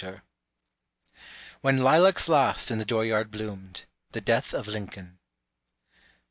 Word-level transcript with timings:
WHEN 1.61 1.77
LILACS 1.83 2.27
LAST 2.27 2.71
IN 2.71 2.79
THE 2.79 2.85
DOOR 2.85 3.05
YARD 3.05 3.29
BLOOMED. 3.29 3.85
[THE 4.13 4.21
DEATH 4.21 4.51
OF 4.51 4.67
LINCOLN. 4.67 5.19